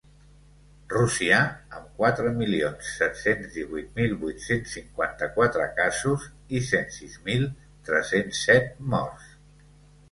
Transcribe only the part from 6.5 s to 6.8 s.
i